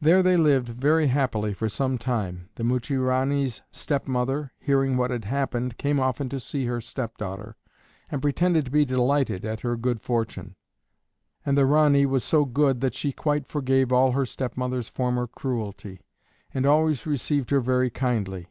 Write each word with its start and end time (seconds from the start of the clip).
There 0.00 0.20
they 0.20 0.36
lived 0.36 0.68
very 0.68 1.06
happily 1.06 1.54
for 1.54 1.68
some 1.68 1.96
time. 1.96 2.48
The 2.56 2.64
Muchie 2.64 2.96
Ranee's 2.96 3.62
stepmother, 3.70 4.52
hearing 4.58 4.96
what 4.96 5.12
had 5.12 5.26
happened, 5.26 5.78
came 5.78 6.00
often 6.00 6.28
to 6.30 6.40
see 6.40 6.66
her 6.66 6.80
stepdaughter, 6.80 7.54
and 8.10 8.20
pretended 8.20 8.64
to 8.64 8.70
be 8.72 8.84
delighted 8.84 9.44
at 9.44 9.60
her 9.60 9.76
good 9.76 10.00
fortune; 10.00 10.56
and 11.46 11.56
the 11.56 11.66
Ranee 11.66 12.04
was 12.06 12.24
so 12.24 12.44
good 12.44 12.80
that 12.80 12.94
she 12.94 13.12
quite 13.12 13.46
forgave 13.46 13.92
all 13.92 14.10
her 14.10 14.26
stepmother's 14.26 14.88
former 14.88 15.28
cruelty, 15.28 16.00
and 16.52 16.66
always 16.66 17.06
received 17.06 17.50
her 17.50 17.60
very 17.60 17.90
kindly. 17.90 18.48